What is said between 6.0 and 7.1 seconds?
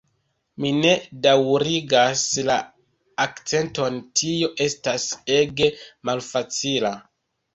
malfacila